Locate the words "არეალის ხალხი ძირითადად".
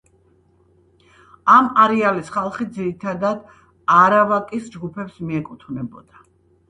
1.83-3.45